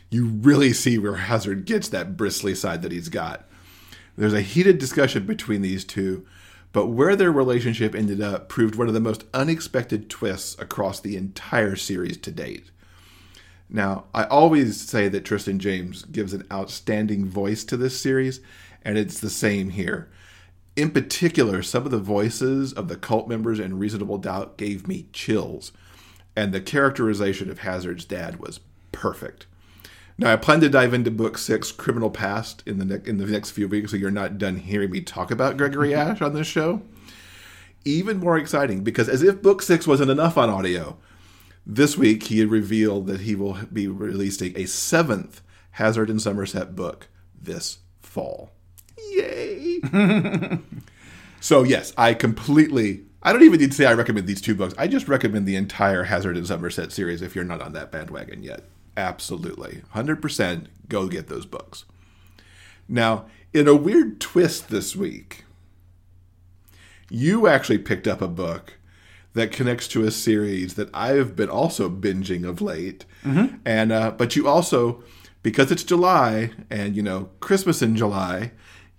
You 0.09 0.25
really 0.25 0.73
see 0.73 0.97
where 0.97 1.17
Hazard 1.17 1.67
gets 1.67 1.91
that 1.91 2.17
bristly 2.17 2.55
side 2.55 2.81
that 2.81 2.91
he's 2.91 3.11
got. 3.11 3.45
There's 4.17 4.33
a 4.33 4.41
heated 4.41 4.79
discussion 4.79 5.27
between 5.27 5.61
these 5.61 5.85
two, 5.85 6.27
but 6.73 6.87
where 6.87 7.15
their 7.17 7.31
relationship 7.31 7.95
ended 7.95 8.23
up 8.23 8.49
proved 8.49 8.77
one 8.77 8.89
of 8.89 8.95
the 8.95 9.01
most 9.01 9.25
unexpected 9.35 10.09
twists 10.09 10.59
across 10.59 11.01
the 11.01 11.19
entire 11.19 11.77
series 11.77 12.17
to 12.17 12.31
date. 12.31 12.71
Now, 13.69 14.05
I 14.15 14.25
always 14.25 14.81
say 14.81 15.09
that 15.09 15.27
Tristan 15.27 15.59
James 15.59 16.07
gives 16.07 16.33
an 16.33 16.47
outstanding 16.51 17.27
voice 17.27 17.63
to 17.65 17.77
this 17.77 18.01
series, 18.01 18.41
and 18.87 18.97
it's 18.97 19.21
the 19.21 19.29
same 19.29 19.69
here. 19.69 20.09
In 20.75 20.91
particular, 20.91 21.63
some 21.63 21.85
of 21.85 21.91
the 21.91 21.99
voices 21.99 22.73
of 22.73 22.89
the 22.89 22.97
cult 22.97 23.29
members 23.29 23.61
in 23.61 23.79
Reasonable 23.79 24.17
Doubt 24.17 24.57
gave 24.57 24.89
me 24.89 25.09
chills, 25.13 25.73
and 26.35 26.53
the 26.53 26.63
characterization 26.63 27.51
of 27.51 27.59
Hazard's 27.59 28.07
dad 28.07 28.41
was 28.41 28.61
perfect. 28.91 29.47
Now, 30.17 30.33
I 30.33 30.37
plan 30.37 30.61
to 30.61 30.69
dive 30.71 30.95
into 30.95 31.11
book 31.11 31.37
six, 31.37 31.73
Criminal 31.73 32.11
Past, 32.11 32.63
in 32.65 32.79
the 32.79 32.85
ne- 32.85 33.09
in 33.09 33.19
the 33.19 33.27
next 33.27 33.51
few 33.51 33.69
weeks, 33.69 33.91
so 33.91 33.97
you're 33.97 34.11
not 34.11 34.39
done 34.39 34.57
hearing 34.57 34.91
me 34.91 35.03
talk 35.03 35.31
about 35.31 35.57
Gregory 35.57 35.95
Ashe 35.95 36.23
on 36.23 36.35
this 36.35 36.47
show. 36.47 36.83
Even 37.85 38.19
more 38.19 38.39
exciting, 38.39 38.83
because 38.83 39.09
as 39.09 39.23
if 39.23 39.43
book 39.43 39.61
six 39.61 39.87
wasn't 39.87 40.11
enough 40.11 40.39
on 40.39 40.49
audio, 40.49 40.97
this 41.67 41.99
week 41.99 42.25
he 42.25 42.39
had 42.39 42.51
revealed 42.51 43.07
that 43.09 43.23
he 43.23 43.35
will 43.35 43.59
be 43.73 43.89
releasing 43.89 44.57
a 44.57 44.67
seventh 44.67 45.43
Hazard 45.73 46.09
and 46.09 46.21
Somerset 46.21 46.77
book 46.77 47.09
this 47.39 47.79
fall. 48.01 48.53
Yay! 49.11 49.81
so 51.41 51.63
yes, 51.63 51.93
I 51.97 52.15
completely. 52.15 53.05
I 53.23 53.33
don't 53.33 53.43
even 53.43 53.61
need 53.61 53.71
to 53.71 53.77
say 53.77 53.87
I 53.87 53.95
recommend 53.95 54.27
these 54.27 54.41
two 54.41 54.55
books. 54.55 54.75
I 54.77 54.89
just 54.89 55.07
recommend 55.07 55.47
the 55.47 55.57
entire 55.57 56.05
Hazard 56.05 56.37
and 56.37 56.47
Somerset 56.47 56.91
series 56.91 57.23
if 57.23 57.37
you're 57.37 57.45
not 57.45 57.61
on 57.61 57.73
that 57.73 57.93
bandwagon 57.93 58.43
yet. 58.43 58.65
Absolutely. 58.97 59.83
100% 59.95 60.67
go 60.89 61.07
get 61.07 61.29
those 61.29 61.47
books. 61.47 61.85
Now, 62.89 63.27
in 63.53 63.69
a 63.69 63.77
weird 63.77 64.21
twist 64.21 64.71
this 64.71 64.97
week, 64.97 65.45
you 67.11 67.47
actually 67.47 67.79
picked 67.79 68.09
up 68.09 68.21
a 68.21 68.29
book 68.29 68.79
that 69.35 69.53
connects 69.53 69.89
to 69.89 70.05
a 70.05 70.11
series 70.11 70.75
that 70.75 70.91
I've 70.93 71.37
been 71.37 71.49
also 71.49 71.89
binging 71.89 72.47
of 72.47 72.61
late. 72.61 73.05
Mm-hmm. 73.25 73.57
And 73.65 73.93
uh, 73.93 74.11
but 74.13 74.37
you 74.37 74.49
also 74.49 75.03
because 75.43 75.73
it's 75.73 75.85
July 75.85 76.53
and 76.71 76.97
you 76.97 77.03
know 77.03 77.31
Christmas 77.41 77.83
in 77.83 77.97
July, 77.97 78.53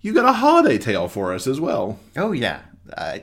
you 0.04 0.12
got 0.12 0.26
a 0.26 0.34
holiday 0.34 0.76
tale 0.76 1.08
for 1.08 1.32
us 1.32 1.46
as 1.46 1.58
well. 1.58 1.98
Oh 2.14 2.32
yeah. 2.32 2.60
I, 2.96 3.22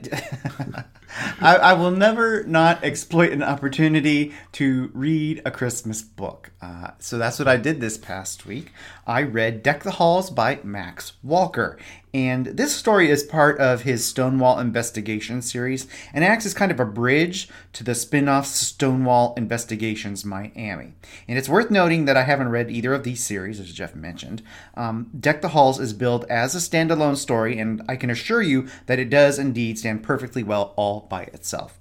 I, 1.39 1.73
will 1.73 1.91
never 1.91 2.43
not 2.45 2.83
exploit 2.83 3.31
an 3.31 3.43
opportunity 3.43 4.33
to 4.53 4.89
read 4.93 5.43
a 5.45 5.51
Christmas 5.51 6.01
book. 6.01 6.49
Uh, 6.59 6.91
so 6.97 7.19
that's 7.19 7.37
what 7.37 7.47
I 7.47 7.57
did 7.57 7.79
this 7.79 7.99
past 7.99 8.47
week. 8.47 8.71
I 9.05 9.21
read 9.21 9.61
Deck 9.61 9.83
the 9.83 9.91
Halls 9.91 10.31
by 10.31 10.59
Max 10.63 11.13
Walker. 11.21 11.77
And 12.13 12.47
this 12.47 12.75
story 12.75 13.09
is 13.09 13.23
part 13.23 13.59
of 13.59 13.83
his 13.83 14.05
Stonewall 14.05 14.59
Investigation 14.59 15.41
series 15.41 15.87
and 16.13 16.25
acts 16.25 16.45
as 16.45 16.53
kind 16.53 16.71
of 16.71 16.79
a 16.79 16.85
bridge 16.85 17.47
to 17.73 17.83
the 17.83 17.95
spin 17.95 18.27
off 18.27 18.45
Stonewall 18.45 19.33
Investigations 19.37 20.25
Miami. 20.25 20.93
And 21.27 21.37
it's 21.37 21.49
worth 21.49 21.71
noting 21.71 22.05
that 22.05 22.17
I 22.17 22.23
haven't 22.23 22.49
read 22.49 22.69
either 22.69 22.93
of 22.93 23.03
these 23.03 23.23
series, 23.23 23.59
as 23.59 23.71
Jeff 23.71 23.95
mentioned. 23.95 24.41
Um, 24.75 25.09
Deck 25.17 25.41
the 25.41 25.49
Halls 25.49 25.79
is 25.79 25.93
billed 25.93 26.25
as 26.25 26.53
a 26.53 26.57
standalone 26.57 27.17
story, 27.17 27.57
and 27.57 27.81
I 27.87 27.95
can 27.95 28.09
assure 28.09 28.41
you 28.41 28.67
that 28.87 28.99
it 28.99 29.09
does 29.09 29.39
indeed 29.39 29.79
stand 29.79 30.03
perfectly 30.03 30.43
well 30.43 30.73
all 30.75 31.07
by 31.09 31.23
itself. 31.23 31.80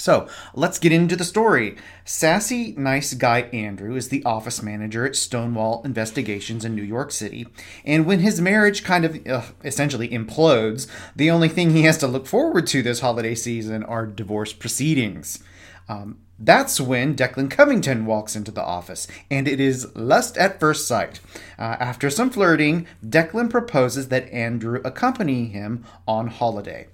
So 0.00 0.26
let's 0.54 0.78
get 0.78 0.92
into 0.92 1.14
the 1.14 1.24
story. 1.24 1.76
Sassy, 2.06 2.74
nice 2.78 3.12
guy 3.12 3.42
Andrew 3.52 3.94
is 3.96 4.08
the 4.08 4.24
office 4.24 4.62
manager 4.62 5.04
at 5.04 5.14
Stonewall 5.14 5.82
Investigations 5.84 6.64
in 6.64 6.74
New 6.74 6.82
York 6.82 7.10
City. 7.10 7.46
And 7.84 8.06
when 8.06 8.20
his 8.20 8.40
marriage 8.40 8.82
kind 8.82 9.04
of 9.04 9.26
uh, 9.26 9.42
essentially 9.62 10.08
implodes, 10.08 10.86
the 11.14 11.30
only 11.30 11.48
thing 11.48 11.70
he 11.70 11.82
has 11.82 11.98
to 11.98 12.06
look 12.06 12.26
forward 12.26 12.66
to 12.68 12.82
this 12.82 13.00
holiday 13.00 13.34
season 13.34 13.84
are 13.84 14.06
divorce 14.06 14.54
proceedings. 14.54 15.44
Um, 15.86 16.20
That's 16.38 16.80
when 16.80 17.14
Declan 17.14 17.50
Covington 17.50 18.06
walks 18.06 18.34
into 18.34 18.50
the 18.50 18.64
office, 18.64 19.06
and 19.30 19.46
it 19.46 19.60
is 19.60 19.94
lust 19.94 20.38
at 20.38 20.58
first 20.58 20.88
sight. 20.88 21.20
Uh, 21.58 21.76
after 21.78 22.08
some 22.08 22.30
flirting, 22.30 22.86
Declan 23.06 23.50
proposes 23.50 24.08
that 24.08 24.32
Andrew 24.32 24.80
accompany 24.82 25.48
him 25.48 25.84
on 26.08 26.28
holiday 26.28 26.88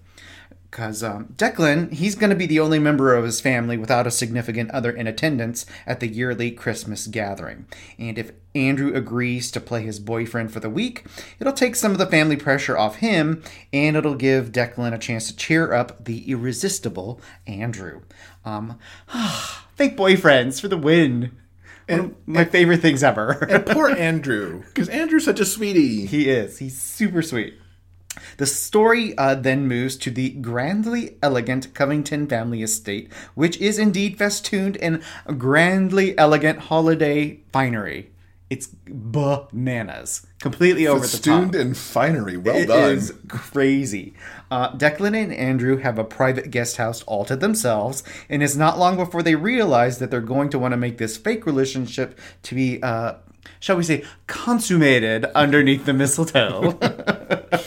because 0.70 1.02
um, 1.02 1.34
Declan, 1.36 1.92
he's 1.92 2.14
going 2.14 2.30
to 2.30 2.36
be 2.36 2.46
the 2.46 2.60
only 2.60 2.78
member 2.78 3.14
of 3.14 3.24
his 3.24 3.40
family 3.40 3.76
without 3.76 4.06
a 4.06 4.10
significant 4.10 4.70
other 4.72 4.90
in 4.90 5.06
attendance 5.06 5.64
at 5.86 6.00
the 6.00 6.08
yearly 6.08 6.50
Christmas 6.50 7.06
gathering. 7.06 7.66
And 7.98 8.18
if 8.18 8.32
Andrew 8.54 8.94
agrees 8.94 9.50
to 9.52 9.60
play 9.60 9.82
his 9.82 10.00
boyfriend 10.00 10.52
for 10.52 10.60
the 10.60 10.70
week, 10.70 11.06
it'll 11.38 11.52
take 11.52 11.76
some 11.76 11.92
of 11.92 11.98
the 11.98 12.06
family 12.06 12.36
pressure 12.36 12.76
off 12.76 12.96
him, 12.96 13.42
and 13.72 13.96
it'll 13.96 14.14
give 14.14 14.52
Declan 14.52 14.92
a 14.92 14.98
chance 14.98 15.28
to 15.28 15.36
cheer 15.36 15.72
up 15.72 16.04
the 16.04 16.30
irresistible 16.30 17.20
Andrew. 17.46 18.02
Um, 18.44 18.78
fake 19.74 19.96
boyfriends 19.96 20.60
for 20.60 20.68
the 20.68 20.78
win. 20.78 21.36
One 21.88 22.00
of 22.00 22.14
my 22.26 22.44
favorite 22.44 22.82
things 22.82 23.04
ever. 23.04 23.32
And 23.48 23.64
poor 23.64 23.88
Andrew, 23.96 24.64
because 24.64 24.88
Andrew's 24.88 25.24
such 25.24 25.38
a 25.38 25.44
sweetie. 25.44 26.06
He 26.06 26.28
is. 26.28 26.58
He's 26.58 26.80
super 26.80 27.22
sweet. 27.22 27.54
The 28.36 28.46
story 28.46 29.16
uh, 29.18 29.34
then 29.34 29.66
moves 29.66 29.96
to 29.98 30.10
the 30.10 30.30
grandly 30.30 31.16
elegant 31.22 31.74
Covington 31.74 32.26
family 32.26 32.62
estate, 32.62 33.12
which 33.34 33.56
is 33.58 33.78
indeed 33.78 34.18
festooned 34.18 34.76
in 34.76 35.02
grandly 35.38 36.16
elegant 36.18 36.58
holiday 36.60 37.40
finery. 37.52 38.10
It's 38.48 38.68
bananas, 38.86 40.24
completely 40.40 40.86
over 40.86 41.00
the 41.00 41.06
top. 41.08 41.12
Festooned 41.16 41.54
in 41.56 41.74
finery. 41.74 42.36
Well 42.36 42.54
It 42.56 42.66
done. 42.66 42.92
is 42.92 43.12
crazy. 43.28 44.14
Uh, 44.52 44.70
Declan 44.76 45.20
and 45.20 45.32
Andrew 45.34 45.78
have 45.78 45.98
a 45.98 46.04
private 46.04 46.52
guest 46.52 46.76
house 46.76 47.02
all 47.02 47.24
to 47.24 47.34
themselves, 47.34 48.04
and 48.28 48.44
it's 48.44 48.54
not 48.54 48.78
long 48.78 48.96
before 48.96 49.24
they 49.24 49.34
realize 49.34 49.98
that 49.98 50.12
they're 50.12 50.20
going 50.20 50.48
to 50.50 50.60
want 50.60 50.72
to 50.72 50.76
make 50.76 50.98
this 50.98 51.16
fake 51.16 51.44
relationship 51.44 52.16
to 52.44 52.54
be, 52.54 52.80
uh, 52.84 53.14
shall 53.58 53.76
we 53.78 53.82
say, 53.82 54.04
consummated 54.28 55.24
underneath 55.34 55.84
the 55.84 55.92
mistletoe. 55.92 56.78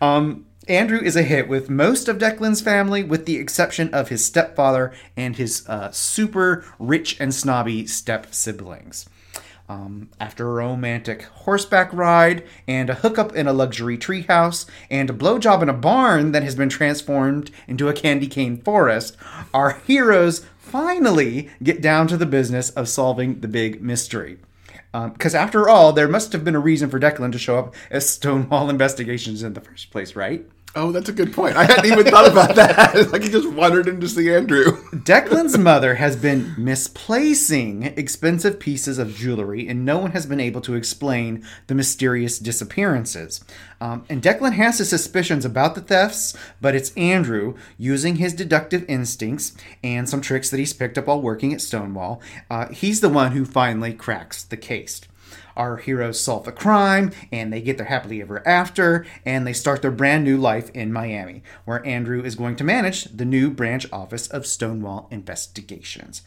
um, 0.00 0.46
Andrew 0.68 0.98
is 0.98 1.14
a 1.14 1.22
hit 1.22 1.48
with 1.48 1.70
most 1.70 2.08
of 2.08 2.18
Declan's 2.18 2.60
family, 2.60 3.04
with 3.04 3.24
the 3.24 3.36
exception 3.36 3.92
of 3.94 4.08
his 4.08 4.24
stepfather 4.24 4.92
and 5.16 5.36
his 5.36 5.66
uh, 5.68 5.92
super 5.92 6.64
rich 6.78 7.20
and 7.20 7.32
snobby 7.32 7.86
step 7.86 8.34
siblings. 8.34 9.08
Um, 9.68 10.10
after 10.20 10.48
a 10.48 10.54
romantic 10.54 11.22
horseback 11.22 11.92
ride 11.92 12.44
and 12.68 12.88
a 12.88 12.94
hookup 12.94 13.34
in 13.34 13.48
a 13.48 13.52
luxury 13.52 13.98
treehouse 13.98 14.66
and 14.90 15.10
a 15.10 15.12
blowjob 15.12 15.62
in 15.62 15.68
a 15.68 15.72
barn 15.72 16.30
that 16.32 16.44
has 16.44 16.54
been 16.54 16.68
transformed 16.68 17.50
into 17.66 17.88
a 17.88 17.92
candy 17.92 18.28
cane 18.28 18.58
forest, 18.58 19.16
our 19.52 19.80
heroes 19.86 20.46
finally 20.58 21.50
get 21.62 21.80
down 21.80 22.06
to 22.08 22.16
the 22.16 22.26
business 22.26 22.70
of 22.70 22.88
solving 22.88 23.40
the 23.40 23.48
big 23.48 23.82
mystery. 23.82 24.38
Um, 24.96 25.12
because 25.12 25.34
after 25.34 25.68
all, 25.68 25.92
there 25.92 26.08
must 26.08 26.32
have 26.32 26.42
been 26.42 26.54
a 26.54 26.60
reason 26.60 26.88
for 26.88 26.98
Declan 26.98 27.30
to 27.32 27.38
show 27.38 27.58
up 27.58 27.74
at 27.90 28.02
Stonewall 28.02 28.70
Investigations 28.70 29.42
in 29.42 29.52
the 29.52 29.60
first 29.60 29.90
place, 29.90 30.16
right? 30.16 30.48
Oh, 30.78 30.92
that's 30.92 31.08
a 31.08 31.12
good 31.12 31.32
point. 31.32 31.56
I 31.56 31.64
hadn't 31.64 31.90
even 31.90 32.04
thought 32.04 32.30
about 32.30 32.54
that. 32.54 33.08
like 33.12 33.22
he 33.22 33.30
just 33.30 33.50
wandered 33.50 33.88
in 33.88 33.98
to 33.98 34.06
see 34.06 34.30
Andrew. 34.30 34.64
Declan's 34.92 35.56
mother 35.56 35.94
has 35.94 36.16
been 36.16 36.54
misplacing 36.58 37.84
expensive 37.84 38.60
pieces 38.60 38.98
of 38.98 39.16
jewelry, 39.16 39.66
and 39.66 39.86
no 39.86 39.96
one 39.96 40.10
has 40.10 40.26
been 40.26 40.38
able 40.38 40.60
to 40.60 40.74
explain 40.74 41.42
the 41.68 41.74
mysterious 41.74 42.38
disappearances. 42.38 43.42
Um, 43.80 44.04
and 44.10 44.22
Declan 44.22 44.52
has 44.52 44.76
his 44.76 44.90
suspicions 44.90 45.46
about 45.46 45.76
the 45.76 45.80
thefts, 45.80 46.36
but 46.60 46.74
it's 46.74 46.94
Andrew, 46.94 47.54
using 47.78 48.16
his 48.16 48.34
deductive 48.34 48.84
instincts 48.86 49.56
and 49.82 50.06
some 50.06 50.20
tricks 50.20 50.50
that 50.50 50.58
he's 50.58 50.74
picked 50.74 50.98
up 50.98 51.06
while 51.06 51.22
working 51.22 51.54
at 51.54 51.62
Stonewall. 51.62 52.20
Uh, 52.50 52.68
he's 52.68 53.00
the 53.00 53.08
one 53.08 53.32
who 53.32 53.46
finally 53.46 53.94
cracks 53.94 54.42
the 54.42 54.58
case. 54.58 55.00
Our 55.56 55.76
heroes 55.78 56.20
solve 56.20 56.44
the 56.44 56.52
crime 56.52 57.12
and 57.32 57.52
they 57.52 57.60
get 57.60 57.78
their 57.78 57.86
happily 57.86 58.20
ever 58.20 58.46
after 58.46 59.06
and 59.24 59.46
they 59.46 59.52
start 59.52 59.82
their 59.82 59.90
brand 59.90 60.24
new 60.24 60.36
life 60.36 60.70
in 60.70 60.92
Miami, 60.92 61.42
where 61.64 61.84
Andrew 61.86 62.22
is 62.22 62.34
going 62.34 62.56
to 62.56 62.64
manage 62.64 63.04
the 63.04 63.24
new 63.24 63.50
branch 63.50 63.86
office 63.92 64.26
of 64.28 64.46
Stonewall 64.46 65.08
Investigations. 65.10 66.22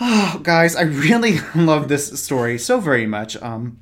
Oh, 0.00 0.40
guys, 0.42 0.76
I 0.76 0.82
really 0.82 1.38
love 1.54 1.88
this 1.88 2.22
story 2.22 2.58
so 2.58 2.80
very 2.80 3.06
much. 3.06 3.40
Um, 3.42 3.80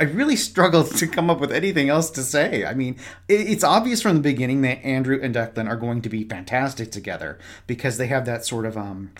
I 0.00 0.04
really 0.04 0.36
struggled 0.36 0.90
to 0.96 1.06
come 1.06 1.28
up 1.28 1.40
with 1.40 1.52
anything 1.52 1.88
else 1.90 2.10
to 2.12 2.22
say. 2.22 2.64
I 2.64 2.74
mean, 2.74 2.96
it's 3.28 3.64
obvious 3.64 4.00
from 4.00 4.16
the 4.16 4.22
beginning 4.22 4.62
that 4.62 4.84
Andrew 4.84 5.20
and 5.22 5.34
Declan 5.34 5.68
are 5.68 5.76
going 5.76 6.00
to 6.02 6.08
be 6.08 6.24
fantastic 6.24 6.90
together 6.90 7.38
because 7.66 7.98
they 7.98 8.06
have 8.06 8.24
that 8.24 8.46
sort 8.46 8.64
of 8.64 8.76
um, 8.76 9.10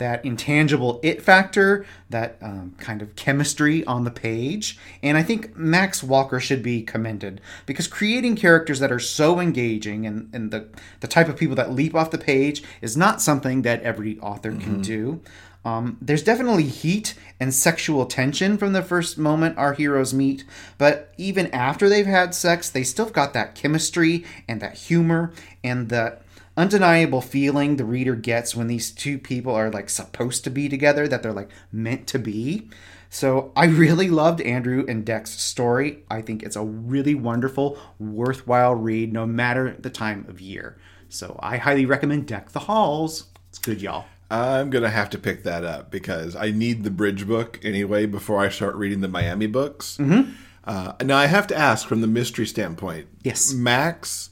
that 0.00 0.24
intangible 0.24 0.98
it 1.02 1.22
factor, 1.22 1.86
that 2.08 2.38
um, 2.42 2.74
kind 2.78 3.02
of 3.02 3.14
chemistry 3.14 3.84
on 3.84 4.04
the 4.04 4.10
page. 4.10 4.78
And 5.02 5.16
I 5.16 5.22
think 5.22 5.56
Max 5.56 6.02
Walker 6.02 6.40
should 6.40 6.62
be 6.62 6.82
commended 6.82 7.40
because 7.66 7.86
creating 7.86 8.34
characters 8.34 8.80
that 8.80 8.90
are 8.90 8.98
so 8.98 9.38
engaging 9.38 10.06
and, 10.06 10.28
and 10.32 10.50
the, 10.50 10.68
the 11.00 11.06
type 11.06 11.28
of 11.28 11.36
people 11.36 11.54
that 11.56 11.72
leap 11.72 11.94
off 11.94 12.10
the 12.10 12.18
page 12.18 12.64
is 12.80 12.96
not 12.96 13.20
something 13.20 13.62
that 13.62 13.82
every 13.82 14.18
author 14.18 14.50
can 14.52 14.80
do. 14.80 15.20
Um, 15.64 15.98
there's 16.00 16.22
definitely 16.22 16.64
heat 16.64 17.14
and 17.38 17.52
sexual 17.52 18.06
tension 18.06 18.56
from 18.56 18.72
the 18.72 18.82
first 18.82 19.18
moment 19.18 19.58
our 19.58 19.74
heroes 19.74 20.14
meet, 20.14 20.44
but 20.78 21.12
even 21.18 21.48
after 21.48 21.88
they've 21.88 22.06
had 22.06 22.34
sex, 22.34 22.70
they 22.70 22.82
still 22.82 23.10
got 23.10 23.34
that 23.34 23.54
chemistry 23.54 24.24
and 24.48 24.62
that 24.62 24.74
humor 24.74 25.32
and 25.62 25.90
that 25.90 26.22
undeniable 26.60 27.20
feeling 27.20 27.76
the 27.76 27.84
reader 27.84 28.14
gets 28.14 28.54
when 28.54 28.66
these 28.66 28.90
two 28.90 29.18
people 29.18 29.54
are 29.54 29.70
like 29.70 29.88
supposed 29.88 30.44
to 30.44 30.50
be 30.50 30.68
together, 30.68 31.08
that 31.08 31.22
they're 31.22 31.32
like 31.32 31.50
meant 31.72 32.06
to 32.08 32.18
be. 32.18 32.68
So 33.08 33.50
I 33.56 33.64
really 33.64 34.08
loved 34.08 34.40
Andrew 34.42 34.84
and 34.86 35.04
Deck's 35.04 35.30
story. 35.30 36.04
I 36.08 36.22
think 36.22 36.42
it's 36.42 36.56
a 36.56 36.62
really 36.62 37.14
wonderful, 37.14 37.78
worthwhile 37.98 38.74
read 38.74 39.12
no 39.12 39.26
matter 39.26 39.74
the 39.78 39.90
time 39.90 40.26
of 40.28 40.40
year. 40.40 40.78
So 41.08 41.36
I 41.42 41.56
highly 41.56 41.86
recommend 41.86 42.26
Deck 42.26 42.50
the 42.50 42.60
Halls. 42.60 43.24
It's 43.48 43.58
good, 43.58 43.82
y'all. 43.82 44.04
I'm 44.30 44.70
gonna 44.70 44.90
have 44.90 45.10
to 45.10 45.18
pick 45.18 45.42
that 45.42 45.64
up 45.64 45.90
because 45.90 46.36
I 46.36 46.52
need 46.52 46.84
the 46.84 46.90
bridge 46.90 47.26
book 47.26 47.58
anyway 47.64 48.06
before 48.06 48.38
I 48.38 48.48
start 48.48 48.76
reading 48.76 49.00
the 49.00 49.08
Miami 49.08 49.48
books. 49.48 49.96
Mm-hmm. 49.96 50.30
Uh, 50.62 50.92
now 51.02 51.16
I 51.16 51.26
have 51.26 51.48
to 51.48 51.56
ask 51.56 51.88
from 51.88 52.00
the 52.00 52.06
mystery 52.06 52.46
standpoint. 52.46 53.08
Yes. 53.24 53.52
Max, 53.52 54.30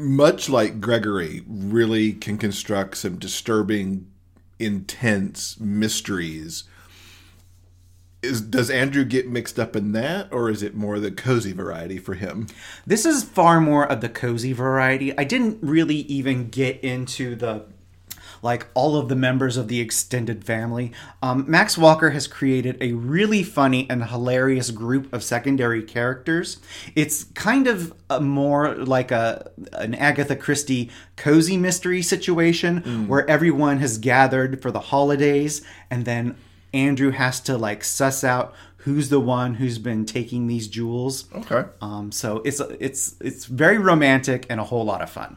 much 0.00 0.48
like 0.48 0.80
Gregory, 0.80 1.42
really 1.46 2.12
can 2.12 2.38
construct 2.38 2.96
some 2.96 3.18
disturbing, 3.18 4.10
intense 4.58 5.58
mysteries. 5.60 6.64
Is 8.22 8.40
does 8.42 8.68
Andrew 8.68 9.04
get 9.04 9.28
mixed 9.28 9.58
up 9.58 9.74
in 9.74 9.92
that, 9.92 10.32
or 10.32 10.50
is 10.50 10.62
it 10.62 10.74
more 10.74 11.00
the 11.00 11.10
cozy 11.10 11.52
variety 11.52 11.98
for 11.98 12.14
him? 12.14 12.48
This 12.86 13.06
is 13.06 13.24
far 13.24 13.60
more 13.60 13.90
of 13.90 14.02
the 14.02 14.10
cozy 14.10 14.52
variety. 14.52 15.16
I 15.16 15.24
didn't 15.24 15.58
really 15.62 15.96
even 15.96 16.50
get 16.50 16.80
into 16.80 17.34
the 17.34 17.64
like 18.42 18.66
all 18.74 18.96
of 18.96 19.08
the 19.08 19.16
members 19.16 19.56
of 19.56 19.68
the 19.68 19.80
extended 19.80 20.44
family. 20.44 20.92
Um, 21.22 21.44
Max 21.48 21.76
Walker 21.76 22.10
has 22.10 22.26
created 22.26 22.76
a 22.80 22.92
really 22.92 23.42
funny 23.42 23.88
and 23.90 24.04
hilarious 24.04 24.70
group 24.70 25.12
of 25.12 25.22
secondary 25.22 25.82
characters. 25.82 26.58
It's 26.94 27.24
kind 27.24 27.66
of 27.66 27.94
a 28.08 28.20
more 28.20 28.74
like 28.74 29.10
a 29.10 29.50
an 29.72 29.94
Agatha 29.94 30.36
Christie 30.36 30.90
cozy 31.16 31.56
mystery 31.56 32.02
situation 32.02 33.06
where 33.08 33.28
everyone 33.28 33.78
has 33.78 33.98
gathered 33.98 34.62
for 34.62 34.70
the 34.70 34.80
holidays, 34.80 35.62
and 35.90 36.04
then 36.04 36.36
Andrew 36.72 37.10
has 37.10 37.40
to 37.40 37.58
like 37.58 37.84
suss 37.84 38.24
out 38.24 38.54
who's 38.84 39.10
the 39.10 39.20
one 39.20 39.54
who's 39.54 39.78
been 39.78 40.06
taking 40.06 40.46
these 40.46 40.66
jewels. 40.68 41.26
Okay. 41.34 41.68
Um, 41.80 42.12
so 42.12 42.42
it's 42.44 42.60
it's 42.80 43.16
it's 43.20 43.44
very 43.44 43.78
romantic 43.78 44.46
and 44.48 44.60
a 44.60 44.64
whole 44.64 44.84
lot 44.84 45.02
of 45.02 45.10
fun. 45.10 45.36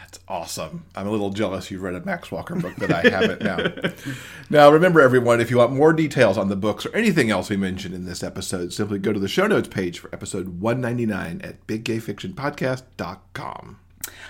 That's 0.00 0.18
awesome. 0.28 0.84
I'm 0.94 1.06
a 1.06 1.10
little 1.10 1.30
jealous 1.30 1.70
you've 1.70 1.82
read 1.82 1.94
a 1.94 2.04
Max 2.04 2.30
Walker 2.30 2.54
book 2.54 2.76
that 2.76 2.92
I 2.92 3.08
haven't 3.08 3.42
now. 3.42 3.92
now, 4.50 4.70
remember, 4.70 5.00
everyone, 5.00 5.40
if 5.40 5.50
you 5.50 5.56
want 5.58 5.72
more 5.72 5.92
details 5.92 6.38
on 6.38 6.48
the 6.48 6.56
books 6.56 6.86
or 6.86 6.94
anything 6.94 7.30
else 7.30 7.50
we 7.50 7.56
mentioned 7.56 7.94
in 7.94 8.04
this 8.04 8.22
episode, 8.22 8.72
simply 8.72 8.98
go 8.98 9.12
to 9.12 9.20
the 9.20 9.28
show 9.28 9.46
notes 9.46 9.68
page 9.68 9.98
for 9.98 10.08
episode 10.12 10.60
199 10.60 11.40
at 11.42 11.66
biggayfictionpodcast.com. 11.66 13.78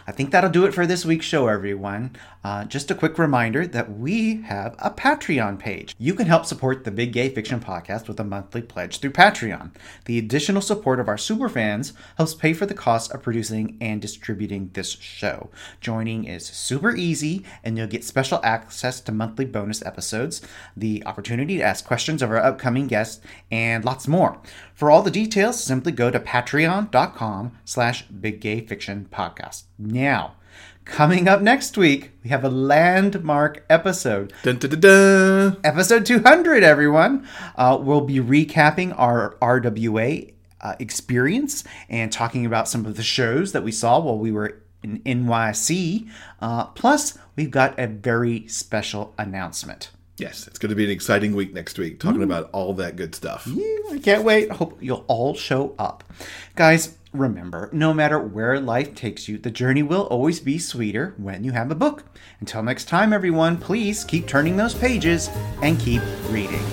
I 0.07 0.13
think 0.13 0.31
that'll 0.31 0.51
do 0.51 0.65
it 0.65 0.75
for 0.75 0.87
this 0.87 1.05
week's 1.05 1.27
show, 1.27 1.49
everyone. 1.49 2.17
Uh, 2.45 2.65
just 2.65 2.91
a 2.91 2.95
quick 2.95 3.19
reminder 3.19 3.67
that 3.67 3.99
we 3.99 4.43
have 4.43 4.77
a 4.79 4.91
Patreon 4.91 5.59
page. 5.59 5.95
You 5.99 6.15
can 6.15 6.27
help 6.27 6.47
support 6.47 6.85
the 6.85 6.91
Big 6.91 7.13
Gay 7.13 7.29
Fiction 7.29 7.59
Podcast 7.59 8.07
with 8.07 8.21
a 8.21 8.25
monthly 8.25 8.63
pledge 8.63 9.01
through 9.01 9.11
Patreon. 9.11 9.73
The 10.05 10.19
additional 10.19 10.63
support 10.63 11.01
of 11.01 11.09
our 11.09 11.19
super 11.19 11.49
fans 11.49 11.93
helps 12.17 12.35
pay 12.35 12.53
for 12.53 12.67
the 12.67 12.75
cost 12.75 13.13
of 13.13 13.23
producing 13.23 13.77
and 13.81 14.01
distributing 14.01 14.71
this 14.75 14.93
show. 14.93 15.51
Joining 15.81 16.25
is 16.25 16.47
super 16.47 16.95
easy, 16.95 17.45
and 17.65 17.77
you'll 17.77 17.89
get 17.89 18.05
special 18.05 18.41
access 18.45 19.01
to 19.01 19.13
monthly 19.13 19.45
bonus 19.45 19.85
episodes, 19.85 20.41
the 20.77 21.03
opportunity 21.05 21.57
to 21.57 21.65
ask 21.65 21.85
questions 21.85 22.23
of 22.23 22.31
our 22.31 22.39
upcoming 22.39 22.87
guests, 22.87 23.21
and 23.51 23.85
lots 23.85 24.07
more. 24.07 24.41
For 24.77 24.91
all 24.91 25.01
the 25.01 25.11
details, 25.11 25.65
simply 25.65 25.91
go 25.91 26.11
to 26.11 26.21
patreon.com 26.21 27.53
slash 27.65 28.07
biggayfictionpodcast. 28.09 29.65
Now, 29.79 30.35
Coming 30.85 31.27
up 31.27 31.43
next 31.43 31.77
week, 31.77 32.13
we 32.23 32.31
have 32.31 32.45
a 32.45 32.49
landmark 32.49 33.65
episode. 33.69 34.33
Dun, 34.45 34.59
dun, 34.59 34.79
dun. 34.79 35.57
Episode 35.65 36.07
200, 36.07 36.63
everyone. 36.63 37.27
Uh, 37.57 37.77
we'll 37.81 38.03
be 38.03 38.21
recapping 38.21 38.95
our 38.97 39.37
RWA 39.43 40.33
uh, 40.61 40.75
experience 40.79 41.65
and 41.89 42.13
talking 42.13 42.47
about 42.47 42.69
some 42.69 42.87
of 42.87 42.97
the 42.97 43.03
shows 43.03 43.51
that 43.51 43.65
we 43.65 43.73
saw 43.73 43.99
while 43.99 44.17
we 44.17 44.31
were 44.31 44.63
in 44.85 45.01
NYC. 45.01 46.09
Uh, 46.41 46.67
plus, 46.67 47.19
we've 47.35 47.51
got 47.51 47.77
a 47.81 47.89
very 47.89 48.47
special 48.47 49.13
announcement. 49.19 49.91
Yes, 50.19 50.47
it's 50.47 50.59
going 50.59 50.71
to 50.71 50.77
be 50.77 50.85
an 50.85 50.91
exciting 50.91 51.37
week 51.37 51.53
next 51.53 51.79
week, 51.79 52.01
talking 52.01 52.23
about 52.23 52.49
all 52.53 52.73
that 52.75 52.97
good 52.97 53.15
stuff. 53.15 53.47
I 53.91 53.99
can't 53.99 54.25
wait. 54.25 54.51
I 54.51 54.55
hope 54.55 54.79
you'll 54.81 55.05
all 55.09 55.35
show 55.35 55.75
up. 55.79 56.05
Guys, 56.55 56.97
remember, 57.13 57.69
no 57.71 57.93
matter 57.93 58.19
where 58.19 58.59
life 58.59 58.95
takes 58.95 59.29
you, 59.29 59.37
the 59.37 59.51
journey 59.51 59.83
will 59.83 60.07
always 60.07 60.41
be 60.41 60.59
sweeter 60.59 61.13
when 61.19 61.45
you 61.45 61.53
have 61.53 61.71
a 61.71 61.75
book. 61.75 62.05
Until 62.41 62.63
next 62.63 62.87
time, 62.87 63.13
everyone, 63.13 63.59
please 63.59 64.05
keep 64.05 64.27
turning 64.27 64.57
those 64.57 64.75
pages 64.75 65.29
and 65.61 65.79
keep 65.79 66.01
reading. 66.31 66.65